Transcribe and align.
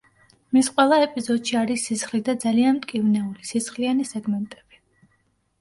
მის 0.55 0.69
ყველა 0.77 0.97
ეპიზოდში 1.07 1.59
არის 1.59 1.83
სისხლი 1.89 2.21
და 2.29 2.35
ძალიან 2.45 2.79
მტკივნეული, 2.79 3.47
სისხლიანი 3.53 4.07
სეგმენტები. 4.15 4.83